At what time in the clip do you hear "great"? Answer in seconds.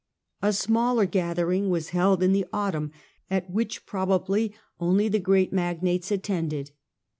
5.19-5.53